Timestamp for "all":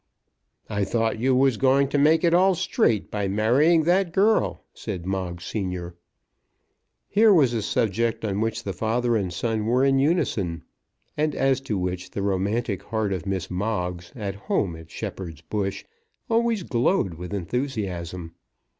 2.33-2.55